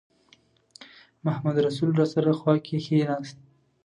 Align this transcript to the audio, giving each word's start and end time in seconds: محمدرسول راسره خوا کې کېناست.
محمدرسول 1.25 1.89
راسره 1.99 2.31
خوا 2.39 2.53
کې 2.65 2.77
کېناست. 2.85 3.37